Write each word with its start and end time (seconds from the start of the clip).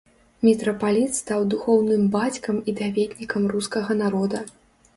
Мітрапаліт 0.45 1.11
стаў 1.17 1.45
духоўным 1.51 2.09
бацькам 2.17 2.55
і 2.73 2.77
даведнікам 2.81 3.47
рускага 3.55 4.01
народа. 4.05 4.45